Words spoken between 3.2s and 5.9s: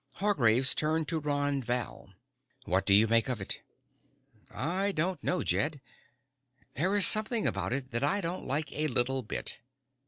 of it?" "I don't know, Jed.